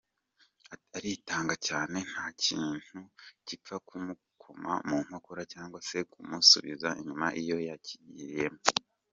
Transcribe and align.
Aritanga 0.95 1.53
cyane, 1.67 1.97
nta 2.11 2.25
kintu 2.43 2.99
gipfa 3.47 3.75
kumukoma 3.87 4.71
mu 4.89 4.97
nkora 5.05 5.43
cyangwa 5.53 5.79
se 5.87 5.97
kumusubiza 6.11 6.89
inyuma 7.01 7.27
iyo 7.41 7.57
yakinjiyemo. 7.67 8.61